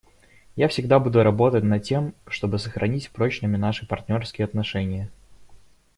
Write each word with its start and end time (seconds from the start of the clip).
Я 0.55 0.67
всегда 0.67 0.97
буду 0.99 1.21
работать 1.21 1.63
над 1.63 1.83
тем, 1.83 2.15
чтобы 2.25 2.57
сохранить 2.57 3.11
прочными 3.11 3.55
наши 3.55 3.85
партнерские 3.87 4.45
отношения. 4.45 5.11